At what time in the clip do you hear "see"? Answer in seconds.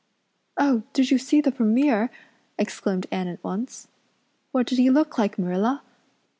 1.19-1.41